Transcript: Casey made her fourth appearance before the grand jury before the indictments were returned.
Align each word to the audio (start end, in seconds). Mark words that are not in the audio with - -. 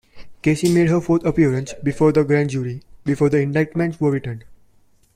Casey 0.41 0.73
made 0.73 0.89
her 0.89 0.99
fourth 0.99 1.23
appearance 1.25 1.75
before 1.83 2.11
the 2.11 2.23
grand 2.23 2.49
jury 2.49 2.81
before 3.05 3.29
the 3.29 3.37
indictments 3.37 3.99
were 3.99 4.09
returned. 4.09 4.43